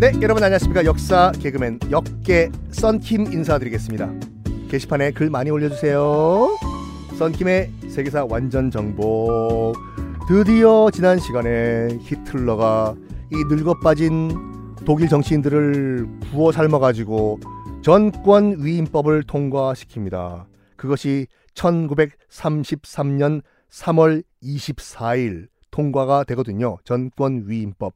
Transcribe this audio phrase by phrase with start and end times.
[0.00, 0.86] 네, 여러분 안녕하십니까.
[0.86, 4.10] 역사 개그맨 역계 썬킴 인사드리겠습니다.
[4.70, 6.56] 게시판에 글 많이 올려주세요.
[7.18, 9.74] 썬킴의 세계사 완전 정보.
[10.26, 12.94] 드디어 지난 시간에 히틀러가
[13.30, 14.30] 이 늙어 빠진
[14.86, 17.40] 독일 정치인들을 부어 삶아가지고
[17.82, 20.46] 전권 위임법을 통과시킵니다.
[20.76, 26.76] 그것이 1933년 3월 24일 통과가 되거든요.
[26.84, 27.94] 전권 위임법.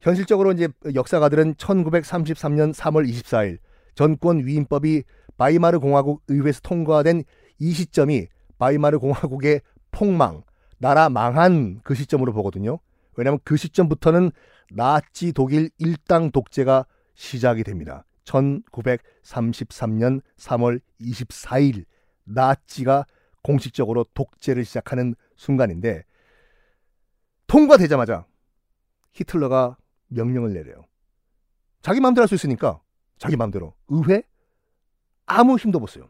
[0.00, 3.58] 현실적으로 이제 역사가들은 1933년 3월 24일
[3.94, 5.04] 전권 위임법이
[5.36, 7.24] 바이마르 공화국 의회에서 통과된
[7.58, 8.26] 이 시점이
[8.58, 10.42] 바이마르 공화국의 폭망,
[10.78, 12.78] 나라 망한 그 시점으로 보거든요.
[13.16, 14.32] 왜냐하면 그 시점부터는
[14.72, 18.04] 나치 독일 일당 독재가 시작이 됩니다.
[18.24, 21.84] 1933년 3월 24일
[22.24, 23.04] 나치가
[23.42, 26.04] 공식적으로 독재를 시작하는 순간인데
[27.46, 28.26] 통과되자마자
[29.12, 29.76] 히틀러가
[30.08, 30.84] 명령을 내려요.
[31.82, 32.80] 자기 마음대로 할 수 있으니까
[33.18, 34.22] 자기 마음대로 의회
[35.26, 36.08] 아무 힘도 못 써요.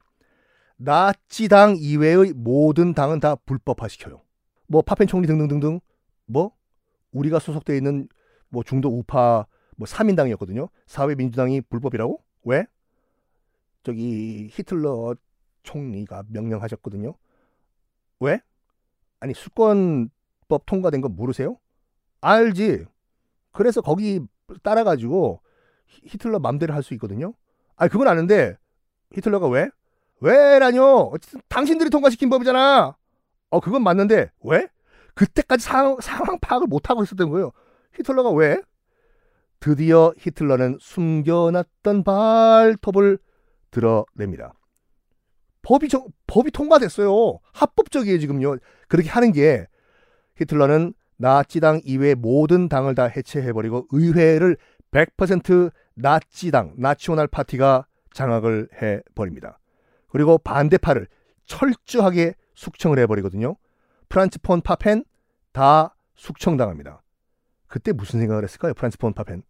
[0.77, 4.23] 나치당 이외의 모든 당은 다 불법화시켜요.
[4.67, 5.81] 뭐 파펜 총리 등등등등
[6.27, 6.53] 뭐
[7.13, 8.09] 우리가 소속돼 있는
[8.49, 9.47] 뭐 중도 우파
[9.77, 10.69] 뭐 3인당이었거든요.
[10.87, 12.23] 사회민주당이 불법이라고?
[12.45, 12.67] 왜?
[13.83, 15.15] 저기 히틀러
[15.63, 17.15] 총리가 명령하셨거든요.
[18.21, 18.41] 왜?
[19.21, 21.57] 아니 수권법 통과된 거 모르세요?
[22.21, 22.85] 알지.
[23.53, 24.21] 그래서 거기
[24.63, 25.41] 따라가지고
[25.87, 27.35] 히틀러 맘대로 할 수 있거든요.
[27.77, 28.57] 아니 그건 아는데
[29.15, 29.69] 히틀러가 왜?
[30.21, 31.11] 왜라뇨?
[31.13, 32.97] 어쨌든 당신들이 통과시킨 법이잖아.
[33.51, 34.69] 어 그건 맞는데 왜?
[35.15, 37.53] 그때까지 상황, 상황 파악을 못하고 있었던 거예요.
[37.95, 38.61] 히틀러가 왜?
[39.61, 43.19] 드디어 히틀러는 숨겨놨던 발톱을
[43.71, 44.55] 드러냅니다.
[45.63, 47.39] 법이 정, 법이 통과됐어요.
[47.53, 48.57] 합법적이에요 지금요.
[48.89, 49.67] 그렇게 하는 게
[50.37, 54.57] 히틀러는 나치당 이외 모든 당을 다 해체해버리고 의회를
[54.91, 59.59] 100% 나치당, 나치오날 파티가 장악을 해버립니다.
[60.09, 61.07] 그리고 반대파를
[61.47, 63.57] 철저하게 숙청을 해버리거든요.
[64.09, 65.05] 프란츠 폰 파펜
[65.53, 67.03] 다 숙청당합니다.
[67.67, 68.75] 그때 무슨 생각을 했을까요?
[68.75, 69.43] 프란츠 폰 파펜.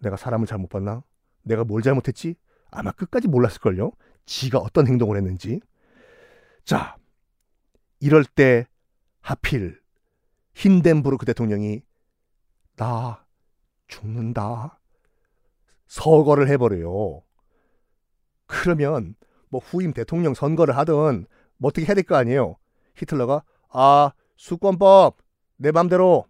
[0.00, 1.02] 내가 사람을 잘못 봤나?
[1.42, 2.34] 내가 뭘 잘못했지?
[2.70, 3.92] 아마 끝까지 몰랐을걸요.
[4.26, 5.60] 지가 어떤 행동을 했는지.
[6.64, 6.96] 자,
[8.00, 8.66] 이럴 때
[9.20, 9.80] 하필
[10.54, 11.82] 힌덴부르크 대통령이
[12.76, 13.24] 나
[13.88, 14.80] 죽는다.
[15.86, 17.22] 서거를 해버려요.
[18.46, 19.14] 그러면
[19.48, 21.26] 뭐 후임 대통령 선거를 하든
[21.58, 22.56] 뭐 어떻게 해야 될 거 아니에요.
[22.96, 25.18] 히틀러가 아 수권법
[25.56, 26.26] 내 맘대로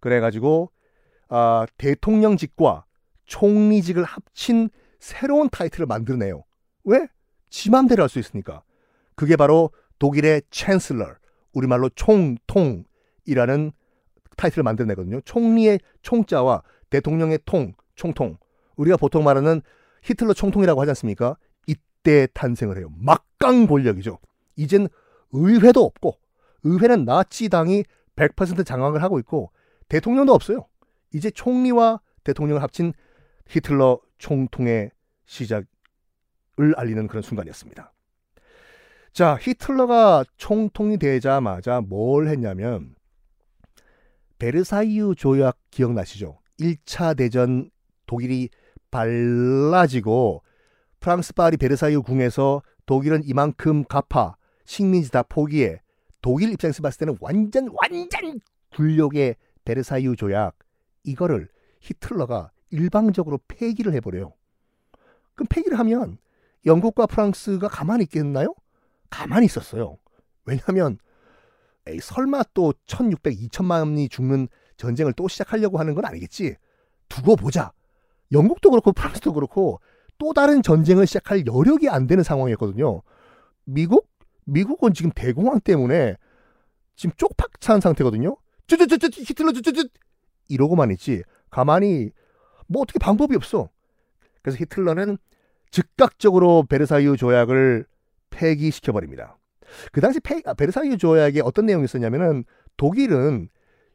[0.00, 0.70] 그래가지고
[1.28, 2.84] 아 대통령직과
[3.26, 6.44] 총리직을 합친 새로운 타이틀을 만들어내요.
[6.84, 7.06] 왜?
[7.48, 8.62] 지 맘대로 할 수 있으니까.
[9.14, 11.16] 그게 바로 독일의 챈슬러,
[11.52, 13.72] 우리말로 총통이라는
[14.36, 15.20] 타이틀을 만들어내거든요.
[15.22, 18.36] 총리의 총자와 대통령의 통, 총통.
[18.76, 19.62] 우리가 보통 말하는
[20.02, 21.36] 히틀러 총통이라고 하지 않습니까?
[21.66, 22.88] 이때 탄생을 해요.
[22.98, 24.18] 막강 권력이죠.
[24.56, 24.88] 이젠
[25.32, 26.18] 의회도 없고
[26.62, 27.84] 의회는 나치당이
[28.16, 29.50] 100% 장악을 하고 있고
[29.88, 30.66] 대통령도 없어요.
[31.12, 32.92] 이제 총리와 대통령을 합친
[33.48, 34.90] 히틀러 총통의
[35.26, 35.66] 시작을
[36.76, 37.92] 알리는 그런 순간이었습니다.
[39.12, 42.94] 자, 히틀러가 총통이 되자마자 뭘 했냐면
[44.38, 46.38] 베르사유 조약 기억나시죠?
[46.60, 47.70] 1차 대전
[48.06, 48.50] 독일이
[48.90, 50.42] 발라지고
[51.00, 55.80] 프랑스 파리 베르사유 궁에서 독일은 이만큼 갚아 식민지 다 포기해
[56.20, 58.40] 독일 입장에서 봤을 때는 완전 완전
[58.74, 60.56] 굴욕의 베르사유 조약
[61.04, 61.48] 이거를
[61.80, 64.32] 히틀러가 일방적으로 폐기를 해버려요.
[65.34, 66.18] 그럼 폐기를 하면
[66.66, 68.54] 영국과 프랑스가 가만히 있겠나요?
[69.08, 69.96] 가만히 있었어요.
[70.44, 70.98] 왜냐하면
[71.86, 76.56] 에이, 설마 또 1600, 2000만이 죽는 전쟁을 또 시작하려고 하는 건 아니겠지.
[77.08, 77.72] 두고 보자.
[78.32, 79.80] 영국도 그렇고 프랑스도 그렇고
[80.18, 83.02] 또 다른 전쟁을 시작할 여력이 안 되는 상황이었거든요.
[83.64, 84.08] 미국?
[84.44, 86.16] 미국은 지금 대공황 때문에
[86.96, 88.36] 지금 쪽박 찬 상태거든요.
[88.66, 89.88] 쭈쭈쭈쭈 히틀러 쭈쭈쭈
[90.48, 91.22] 이러고만 있지.
[91.50, 92.10] 가만히
[92.66, 93.68] 뭐 어떻게 방법이 없어.
[94.42, 95.18] 그래서 히틀러는
[95.70, 97.86] 즉각적으로 베르사유 조약을
[98.30, 99.38] 폐기시켜 버립니다.
[99.92, 102.44] 그 당시 페, 아, 베르사유 조약에 어떤 내용이 있었냐면은
[102.76, 103.48] 독일은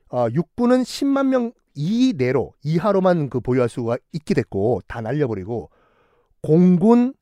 [0.10, 5.70] 어, 육군은 10만 명 이내로 이하로만 그 보유할 수가 있게 됐고 다 날려버리고
[6.42, 7.14] 공군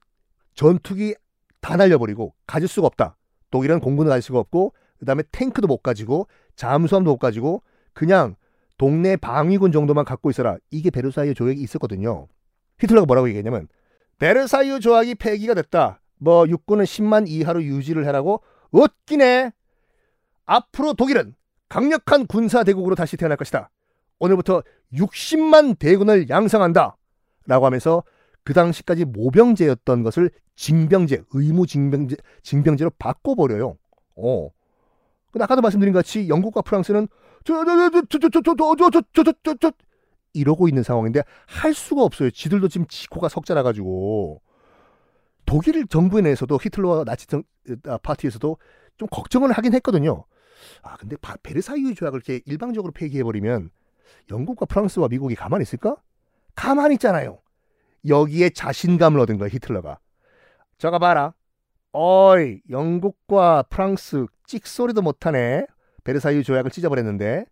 [0.56, 1.16] 전투기
[1.62, 3.16] 다 날려버리고 가질 수가 없다.
[3.52, 7.64] 독일은 공군을 가질 수가 없고 그다음에 탱크도 못 가지고 잠수함도 못 가지고
[7.94, 8.36] 그냥
[8.78, 10.58] 동네 방위군 정도만 갖고 있어라.
[10.72, 12.28] 이게 베르사유 조약이 있었거든요.
[12.80, 13.68] 히틀러가 뭐라고 얘기했냐면
[14.20, 16.00] 베르사유 조약이 폐기가 됐다.
[16.18, 19.52] 뭐 육군은 10만 이하로 유지를 해라고 웃기네.
[20.46, 21.36] 앞으로 독일은
[21.70, 23.70] 강력한 군사 대국으로 다시 태어날 것이다.
[24.20, 24.64] 오늘부터
[24.94, 26.98] 60만 대군을 양성한다.
[27.48, 28.04] 라고 하면서
[28.44, 33.78] 그 당시까지 모병제였던 것을 징병제, 의무 징병제, 징병제로 바꿔버려요.
[34.18, 34.50] 어.
[35.32, 37.08] 근데 아까도 말씀드린 같이 영국과 프랑스는
[37.46, 39.72] 저저저저저저저저저저
[40.34, 42.32] 이러고 있는 상황인데 할 수가 없어요.
[42.32, 44.42] 지들도 지금 지코가 석자라 가지고
[45.46, 47.26] 독일 정부 내에서도 히틀러와 나치
[48.04, 48.58] 파티에서도
[48.98, 50.26] 좀 걱정을 하긴 했거든요.
[50.84, 53.72] 아 근데 베르사유 조약을 이렇게 일방적으로 폐기해 버리면
[54.30, 55.96] 영국과 프랑스와 미국이 가만히 있을까?
[56.56, 57.40] 가만히 있잖아요.
[58.08, 60.00] 여기에 자신감을 얻은 거야 히틀러가.
[60.78, 61.34] 저거 봐라.
[61.92, 65.66] 어이 영국과 프랑스 찍소리도 못하네.
[66.04, 67.46] 베르사유 조약을 찢어버렸는데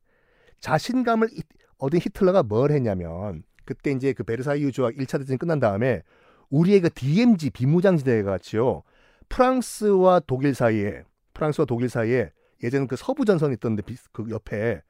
[0.59, 1.29] 자신감을
[1.77, 6.01] 얻은 히틀러가 뭘 했냐면 그때 이제 그 베르사유 조약 1차 대전이 끝난 다음에
[6.49, 8.83] 우리의 그 DMZ 비무장지대 같이요.
[9.29, 11.03] 프랑스와 독일 사이에
[11.33, 12.31] 프랑스와 독일 사이에
[12.63, 14.81] 예전에 그 서부 전선 있던데 그 옆에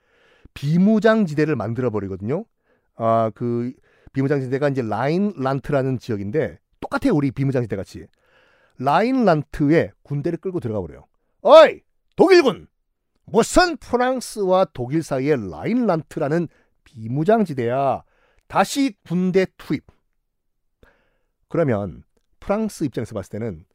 [0.54, 2.46] 비무장지대를 만들어 버리거든요.
[2.96, 3.74] 아 그
[4.14, 8.08] 비무장지대가 이제 라인란트라는 지역인데 똑같아요 우리 비무장지대 같이
[8.80, 11.06] 라인란트에 군대를 끌고 들어가 버려요.
[11.42, 11.82] 어이
[12.16, 12.68] 독일군
[13.26, 16.48] 무슨 프랑스와 독일 사이에 라인란트라는
[16.88, 18.04] 비무장지대야.
[18.48, 19.86] 다시 군대 투입.
[21.50, 22.04] 그러면
[22.40, 23.66] 프랑스 입장에서 봤을 때는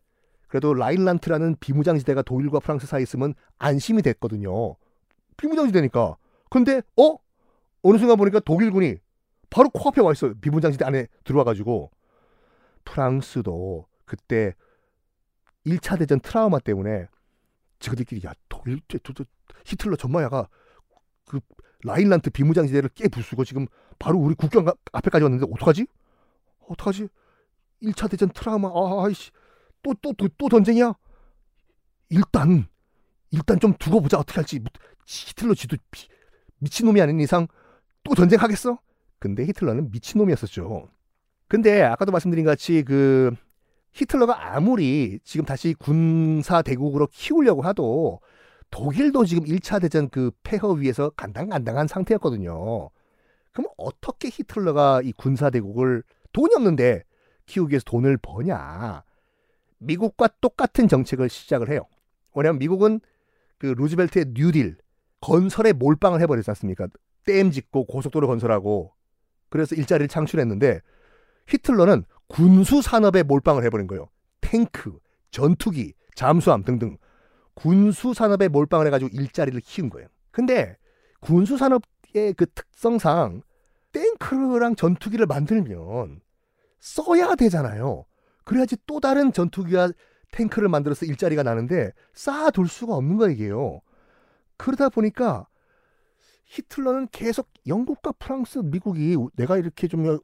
[0.49, 4.77] 그래도 라인란트라는 비무장지대가 독일과 프랑스 사이에 있으면 안심이 됐거든요.
[5.37, 6.17] 비무장지대니까.
[6.51, 7.17] 근데 어?
[7.83, 8.97] 어느 순간 보니까 독일군이
[9.51, 10.35] 바로 코앞에 와 있어요.
[10.41, 11.91] 비무장지대 안에 들어와 가지고
[12.85, 14.55] 프랑스도 그때
[15.67, 17.07] 1차 대전 트라우마 때문에
[17.79, 18.81] 저들끼리 야 독일
[19.67, 20.49] 히틀러 전마야가
[21.27, 21.41] 그
[21.85, 23.67] 라인란트 비무장 지대를 깨 부수고 지금
[23.99, 25.87] 바로 우리 국경 앞에까지 왔는데 어떡하지?
[26.69, 27.09] 어떡하지?
[27.83, 28.71] 1차 대전 트라우마
[29.05, 29.31] 아이씨
[29.83, 30.95] 또 또또또 전쟁이야?
[32.11, 32.67] 일단
[33.31, 34.61] 일단 좀 두고 보자 어떻게 할지
[35.07, 35.77] 히틀러 지도
[36.59, 37.49] 미친놈이 아닌 이상
[38.05, 38.79] 또 전쟁하겠어?
[39.19, 40.89] 근데 히틀러는 미친놈이었었죠.
[41.49, 43.35] 근데 아까도 말씀드린 같이 그
[43.93, 48.21] 히틀러가 아무리 지금 다시 군사 대국으로 키우려고 하도
[48.73, 52.89] 독일도 지금 1차 대전 그 폐허 위에서 간당간당한 상태였거든요.
[53.53, 56.03] 그럼 어떻게 히틀러가 이 군사 대국을
[56.33, 57.05] 돈이 없는데
[57.45, 59.05] 키우기 위해서 돈을 버냐?
[59.79, 61.83] 미국과 똑같은 정책을 시작을 해요.
[62.35, 63.01] 왜냐하면 미국은
[63.59, 64.79] 그 루즈벨트의 뉴딜
[65.21, 66.89] 건설에 몰빵을 해버리지 않습니까?
[67.27, 68.95] 댐 짓고 고속도로 건설하고
[69.51, 70.81] 그래서 일자리를 창출했는데
[71.47, 74.09] 히틀러는 군수 산업에 몰빵을 해버린 거예요.
[74.41, 74.99] 탱크,
[75.31, 76.97] 전투기, 잠수함 등등
[77.55, 80.09] 군수 산업에 몰빵을 해가지고 일자리를 키운 거예요.
[80.31, 80.77] 근데
[81.21, 83.43] 군수 산업의 그 특성상
[83.93, 86.21] 탱크랑 전투기를 만들면
[86.81, 88.05] 써야 되잖아요.
[88.45, 89.91] 그래야지 또 다른 전투기와
[90.33, 93.81] 탱크를 만들어서 일자리가 나는데 쌓아둘 수가 없는 거예요.
[94.57, 95.47] 그러다 보니까
[96.47, 100.19] 히틀러는 계속 영국과 프랑스, 미국이 내가 이렇게 좀 으!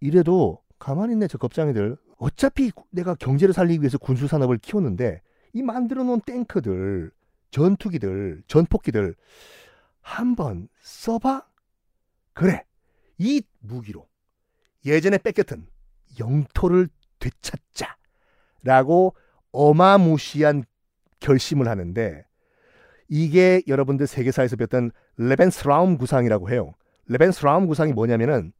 [0.00, 1.96] 이래도 가만히 있네 저 겁장이들.
[2.18, 5.20] 어차피 내가 경제를 살리기 위해서 군수 산업을 키웠는데
[5.54, 7.10] 이 만들어 놓은 탱크들,
[7.50, 9.14] 전투기들, 전폭기들
[10.02, 11.46] 한번 써봐?
[12.34, 12.64] 그래.
[13.18, 14.06] 이 무기로
[14.84, 15.66] 예전에 뺏겼던
[16.18, 16.88] 영토를
[17.20, 17.96] 되찾자.
[18.64, 19.14] 라고
[19.52, 20.64] 어마무시한
[21.20, 22.26] 결심을 하는데
[23.08, 26.72] 이게 여러분들 세계사에서 배웠던 레벤스라움 구상이라고 해요.
[27.06, 28.52] 레벤스라움 구상이 뭐냐면은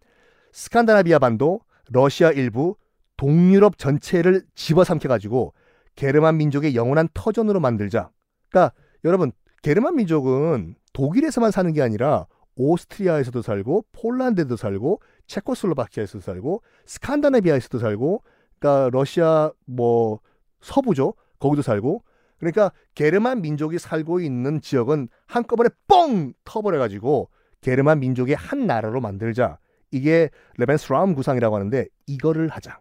[0.52, 1.60] 스칸다나비아 반도,
[1.90, 2.76] 러시아 일부,
[3.16, 5.54] 동유럽 전체를 집어삼켜 가지고
[5.96, 8.10] 게르만 민족의 영원한 터전으로 만들자.
[8.48, 8.74] 그러니까
[9.04, 9.32] 여러분
[9.62, 18.22] 게르만 민족은 독일에서만 사는 게 아니라 오스트리아에서도 살고 폴란드에도 살고 체코슬로바키아에서도 살고 스칸다나비아에서도 살고
[18.58, 20.20] 그러니까 러시아 뭐
[20.60, 21.14] 서부죠.
[21.38, 22.02] 거기도 살고.
[22.38, 29.58] 그러니까 게르만 민족이 살고 있는 지역은 한꺼번에 뻥 터버려 가지고 게르만 민족의 한 나라로 만들자.
[29.90, 32.80] 이게 레벤스라움 구상이라고 하는데 이거를 하자.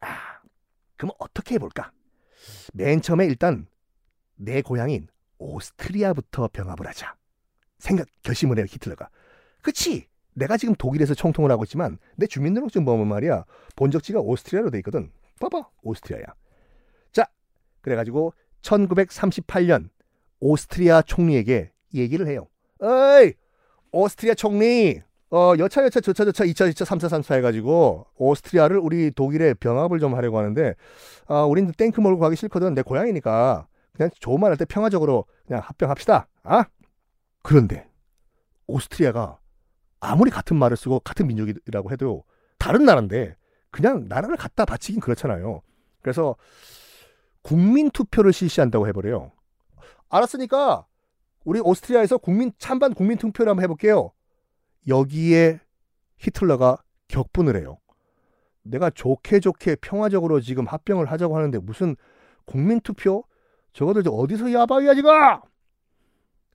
[0.00, 0.08] 아
[0.96, 1.92] 그럼 어떻게 해볼까
[2.72, 3.66] 맨 처음에 일단
[4.36, 7.14] 내 고향인 오스트리아부터 병합을 하자.
[7.78, 9.08] 생각 결심을 해요 히틀러가.
[9.62, 10.06] 그치?
[10.34, 13.44] 내가 지금 독일에서 총통을 하고 있지만 내 주민등록증 보면 말이야
[13.76, 15.10] 본적지가 오스트리아로 돼 있거든.
[15.40, 16.26] 봐봐 오스트리아야.
[17.12, 17.26] 자
[17.80, 19.90] 그래가지고 1938년
[20.40, 22.48] 오스트리아 총리에게 얘기를 해요.
[22.80, 23.32] 어이
[23.90, 25.00] 오스트리아 총리
[25.30, 30.14] 어, 여차 여차 저차 저차 2차 2차 3차 3차 해가지고 오스트리아를 우리 독일에 병합을 좀
[30.14, 30.74] 하려고 하는데
[31.26, 32.74] 아, 우린 땡크 몰고 가기 싫거든.
[32.74, 36.28] 내 고향이니까 그냥 좋은 말 할 때 평화적으로 그냥 합병합시다.
[36.44, 36.64] 아?
[37.42, 37.86] 그런데
[38.66, 39.38] 오스트리아가
[40.00, 42.24] 아무리 같은 말을 쓰고 같은 민족이라고 해도
[42.58, 43.36] 다른 나라인데
[43.70, 45.60] 그냥 나라를 갖다 바치긴 그렇잖아요.
[46.00, 46.36] 그래서
[47.42, 49.32] 국민 투표를 실시한다고 해버려요.
[50.08, 50.86] 알았으니까
[51.44, 54.12] 우리 오스트리아에서 국민 찬반 국민 투표를 한번 해볼게요.
[54.88, 55.60] 여기에
[56.16, 57.78] 히틀러가 격분을 해요.
[58.62, 61.96] 내가 좋게 좋게 평화적으로 지금 합병을 하자고 하는데 무슨
[62.44, 63.24] 국민 투표?
[63.72, 65.10] 저거들 어디서 야바위야 지금?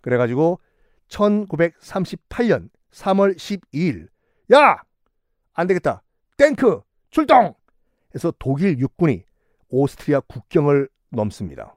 [0.01, 0.59] 그래가지고
[1.07, 4.07] 1938년 3월 12일
[4.53, 4.81] 야!
[5.53, 6.03] 안 되겠다.
[6.37, 7.53] 탱크 출동!
[8.13, 9.23] 해서 독일 육군이
[9.69, 11.75] 오스트리아 국경을 넘습니다.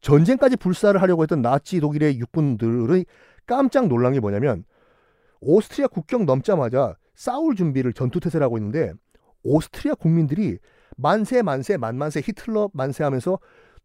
[0.00, 3.04] 전쟁까지 불사를 하려고 했던 나치 독일의 육군들의
[3.46, 4.64] 깜짝 놀란 게 뭐냐면
[5.40, 8.92] 오스트리아 국경 넘자마자 싸울 준비를 전투태세를 하고 있는데
[9.42, 10.58] 오스트리아 국민들이
[10.96, 13.38] 만세 만세 만만세 히틀러 만세 하면서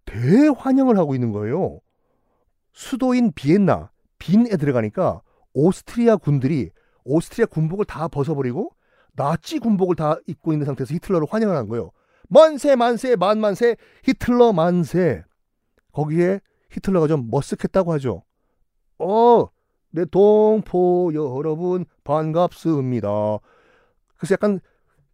[0.06, 1.80] 대환영을 하고 있는 거예요.
[2.74, 5.22] 수도인 비엔나 빈에 들어가니까
[5.54, 6.72] 오스트리아 군들이
[7.06, 8.72] 오스트리아 군복을 다 벗어버리고
[9.14, 11.92] 나치 군복을 다 입고 있는 상태에서 히틀러를 환영을 한 거예요.
[12.28, 15.24] 만세 만세 만만세 히틀러 만세.
[15.94, 18.24] 거기에 히틀러가 좀 머쓱했다고 하죠.
[19.00, 19.48] 어,
[19.96, 23.08] 내 동포 여러분 반갑습니다.
[24.18, 24.60] 그래서 약간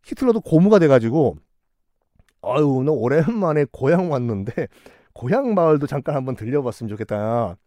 [0.04, 1.38] 히틀러도 고무가 돼가지고
[2.42, 4.68] 아유 너 오랜만에 고향 왔는데
[5.14, 7.58] 고향 마을도 잠깐 한번 들려봤으면 좋겠다.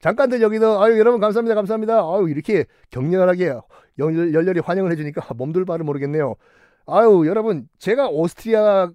[0.00, 2.00] 잠깐들 여기도 아유 여러분 감사합니다 감사합니다.
[2.00, 3.54] 아유 이렇게 격렬하게
[4.00, 6.34] 열, 열렬히 환영을 해주니까 몸둘 바를 모르겠네요.
[6.86, 8.90] 아유 여러분 제가 오스트리아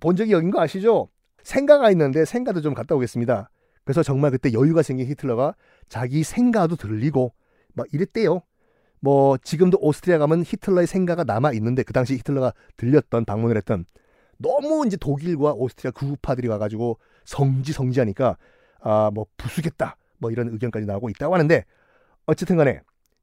[0.00, 1.08] 본 적이 여긴 거 아시죠?
[1.44, 3.48] 생가가 있는데 생가도 좀 갔다 오겠습니다.
[3.84, 5.54] 그래서 정말 그때 여유가 생긴 히틀러가
[5.88, 7.32] 자기 생가도 들리고
[7.74, 8.42] 막 이랬대요.
[9.00, 13.84] 뭐 지금도 오스트리아 가면 히틀러의 생가가 남아 있는데 그 당시 히틀러가 들렸던 방문을 했던
[14.38, 18.36] 너무 이제 독일과 오스트리아 구우파들이 와가지고 성지 성지하니까
[18.80, 21.64] 아 뭐 부수겠다 뭐 이런 의견까지 나오고 있다고 하는데
[22.26, 22.80] 어쨌든간에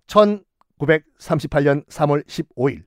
[0.08, 2.84] 1938년 3월 15일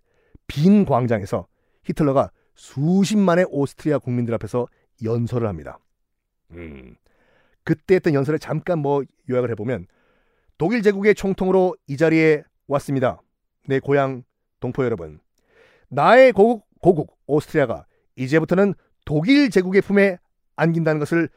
[0.46, 1.46] 빈 광장에서
[1.84, 4.66] 히틀러가 수십만의 오스트리아 국민들 앞에서
[5.02, 5.78] 연설을 합니다.
[6.52, 6.94] 음,
[7.64, 9.86] 그때 했던 연설을 잠깐 뭐 요약을 해보면
[10.58, 13.20] 독일 제국의 총통으로 이 자리에 왔습니다.
[13.66, 14.22] 내 고향
[14.60, 15.20] 동포 여러분.
[15.88, 20.18] 나의 고국, 고국 오스트리아가 이제부터는 독일 제국의 품에
[20.56, 21.28] 안긴다는 것을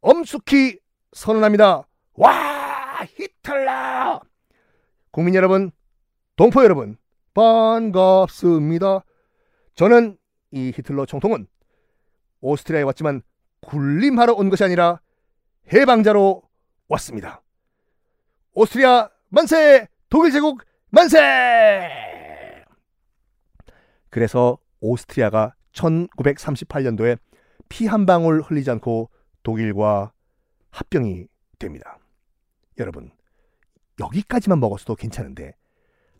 [0.00, 0.78] 엄숙히
[1.12, 1.86] 선언합니다.
[2.14, 3.04] 와!
[3.16, 4.20] 히틀러!
[5.10, 5.70] 국민 여러분,
[6.36, 6.96] 동포 여러분,
[7.34, 9.04] 반갑습니다.
[9.74, 10.16] 저는
[10.50, 11.46] 이 히틀러 총통은
[12.40, 13.22] 오스트리아에 왔지만
[13.62, 15.00] 군림하러 온 것이 아니라
[15.72, 16.42] 해방자로
[16.88, 17.42] 왔습니다.
[18.54, 19.88] 오스트리아 만세!
[20.08, 21.18] 독일 제국 만세!
[24.10, 27.18] 그래서 오스트리아가 1938년도에
[27.68, 29.10] 피 한 방울 흘리지 않고
[29.42, 30.12] 독일과
[30.70, 31.26] 합병이
[31.58, 31.98] 됩니다.
[32.78, 33.10] 여러분,
[34.00, 35.54] 여기까지만 먹었어도 괜찮은데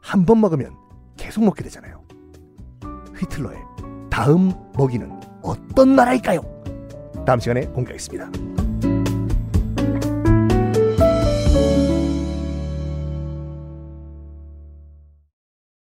[0.00, 0.76] 한 번 먹으면
[1.16, 2.04] 계속 먹게 되잖아요.
[3.18, 3.58] 히틀러의
[4.10, 5.10] 다음 먹이는
[5.42, 6.40] 어떤 나라일까요?
[7.26, 8.53] 다음 시간에 공개하겠습니다.